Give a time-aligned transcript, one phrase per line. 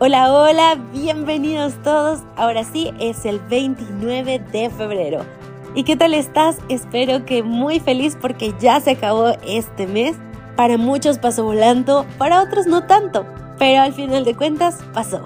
[0.00, 2.20] Hola, hola, bienvenidos todos.
[2.36, 5.26] Ahora sí, es el 29 de febrero.
[5.74, 6.58] ¿Y qué tal estás?
[6.68, 10.14] Espero que muy feliz porque ya se acabó este mes.
[10.54, 13.26] Para muchos pasó volando, para otros no tanto,
[13.58, 15.20] pero al final de cuentas pasó.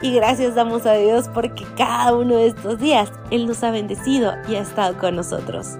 [0.00, 4.32] Y gracias damos a Dios porque cada uno de estos días Él nos ha bendecido
[4.48, 5.76] y ha estado con nosotros.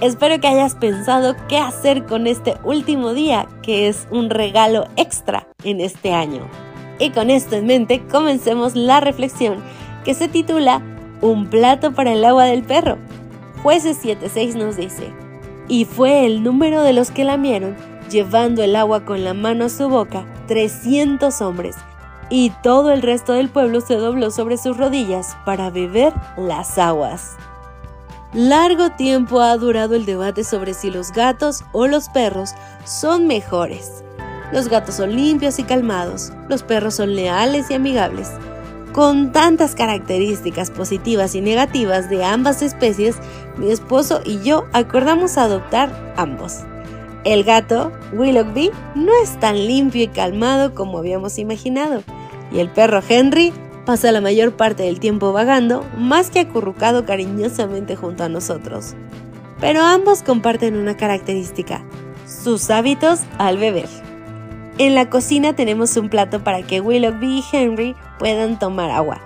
[0.00, 5.48] Espero que hayas pensado qué hacer con este último día, que es un regalo extra
[5.64, 6.48] en este año.
[7.00, 9.56] Y con esto en mente, comencemos la reflexión
[10.04, 10.82] que se titula
[11.22, 12.98] Un plato para el agua del perro.
[13.62, 15.12] Jueces 7.6 nos dice,
[15.66, 17.76] y fue el número de los que lamieron,
[18.10, 21.76] llevando el agua con la mano a su boca, 300 hombres,
[22.28, 27.36] y todo el resto del pueblo se dobló sobre sus rodillas para beber las aguas.
[28.32, 32.52] Largo tiempo ha durado el debate sobre si los gatos o los perros
[32.84, 34.04] son mejores.
[34.52, 38.30] Los gatos son limpios y calmados, los perros son leales y amigables.
[38.92, 43.16] Con tantas características positivas y negativas de ambas especies,
[43.56, 46.60] mi esposo y yo acordamos adoptar ambos.
[47.22, 52.02] El gato, Willoughby, no es tan limpio y calmado como habíamos imaginado,
[52.50, 53.52] y el perro Henry
[53.84, 58.94] pasa la mayor parte del tiempo vagando, más que acurrucado cariñosamente junto a nosotros.
[59.60, 61.84] Pero ambos comparten una característica,
[62.26, 63.88] sus hábitos al beber.
[64.80, 69.20] En la cocina tenemos un plato para que Willoughby y Henry puedan tomar agua,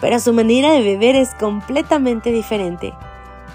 [0.00, 2.94] pero su manera de beber es completamente diferente.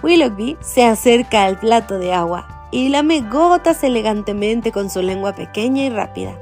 [0.03, 5.85] Willoughby se acerca al plato de agua y lame gotas elegantemente con su lengua pequeña
[5.85, 6.33] y rápida.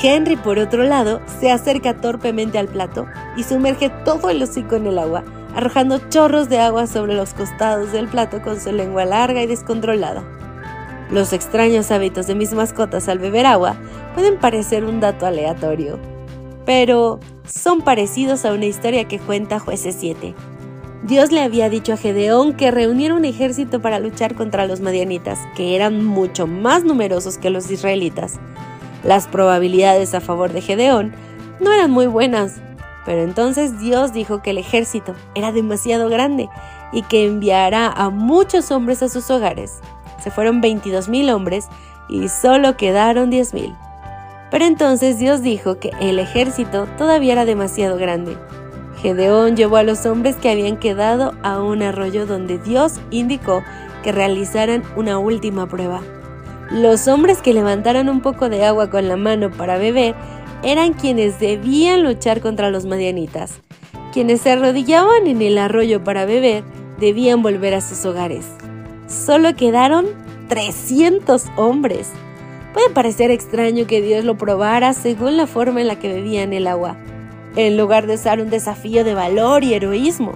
[0.00, 4.86] Henry, por otro lado, se acerca torpemente al plato y sumerge todo el hocico en
[4.86, 5.24] el agua,
[5.56, 10.22] arrojando chorros de agua sobre los costados del plato con su lengua larga y descontrolada.
[11.10, 13.76] Los extraños hábitos de mis mascotas al beber agua
[14.14, 16.00] pueden parecer un dato aleatorio,
[16.64, 20.34] pero son parecidos a una historia que cuenta Jueces 7.
[21.04, 25.38] Dios le había dicho a Gedeón que reuniera un ejército para luchar contra los madianitas,
[25.54, 28.40] que eran mucho más numerosos que los israelitas.
[29.04, 31.12] Las probabilidades a favor de Gedeón
[31.60, 32.56] no eran muy buenas,
[33.04, 36.48] pero entonces Dios dijo que el ejército era demasiado grande
[36.92, 39.80] y que enviará a muchos hombres a sus hogares
[40.18, 41.68] se fueron 22.000 hombres
[42.08, 43.76] y solo quedaron 10.000.
[44.50, 48.36] Pero entonces Dios dijo que el ejército todavía era demasiado grande.
[49.02, 53.62] Gedeón llevó a los hombres que habían quedado a un arroyo donde Dios indicó
[54.02, 56.00] que realizaran una última prueba.
[56.70, 60.14] Los hombres que levantaran un poco de agua con la mano para beber
[60.62, 63.60] eran quienes debían luchar contra los madianitas.
[64.12, 66.64] Quienes se arrodillaban en el arroyo para beber
[66.98, 68.46] debían volver a sus hogares
[69.06, 70.06] solo quedaron
[70.48, 72.10] 300 hombres.
[72.72, 76.66] Puede parecer extraño que Dios lo probara según la forma en la que bebían el
[76.66, 76.96] agua,
[77.56, 80.32] en lugar de usar un desafío de valor y heroísmo.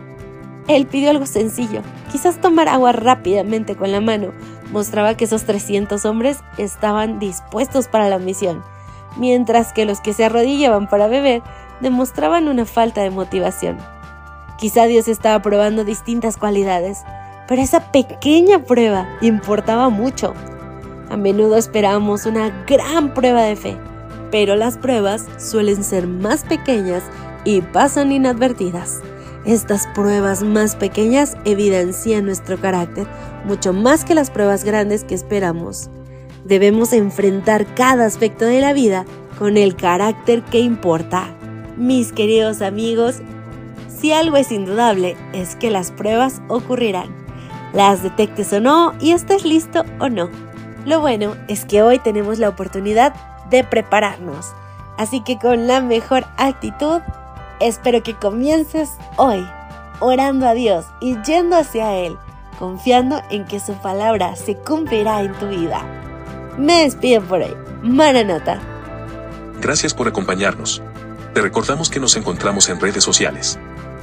[0.69, 1.83] Él pidió algo sencillo,
[2.13, 4.33] quizás tomar agua rápidamente con la mano,
[4.73, 8.63] mostraba que esos 300 hombres estaban dispuestos para la misión,
[9.17, 11.43] mientras que los que se arrodillaban para beber
[11.81, 13.79] demostraban una falta de motivación.
[14.59, 16.99] Quizá Dios estaba probando distintas cualidades,
[17.51, 20.35] pero esa pequeña prueba importaba mucho.
[21.09, 23.77] A menudo esperamos una gran prueba de fe,
[24.31, 27.03] pero las pruebas suelen ser más pequeñas
[27.45, 29.01] y pasan inadvertidas.
[29.45, 33.09] Estas pruebas más pequeñas evidencian nuestro carácter
[33.45, 35.91] mucho más que las pruebas grandes que esperamos.
[36.45, 39.05] Debemos enfrentar cada aspecto de la vida
[39.41, 41.35] con el carácter que importa.
[41.77, 43.17] Mis queridos amigos,
[43.89, 47.20] si algo es indudable es que las pruebas ocurrirán
[47.73, 50.29] las detectes o no y estés listo o no.
[50.85, 53.15] Lo bueno es que hoy tenemos la oportunidad
[53.51, 54.53] de prepararnos,
[54.97, 57.01] así que con la mejor actitud,
[57.61, 59.47] espero que comiences hoy
[60.01, 62.17] orando a Dios y yendo hacia Él,
[62.59, 65.83] confiando en que su palabra se cumplirá en tu vida.
[66.59, 67.55] Me despido por hoy.
[67.83, 68.61] Maranata.
[69.61, 70.83] Gracias por acompañarnos.
[71.35, 73.59] Te recordamos que nos encontramos en redes sociales.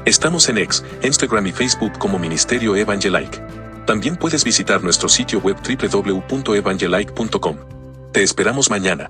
[0.07, 3.42] Estamos en X, Instagram y Facebook como Ministerio Evangelike.
[3.86, 7.57] También puedes visitar nuestro sitio web www.evangelike.com.
[8.13, 9.09] Te esperamos mañana.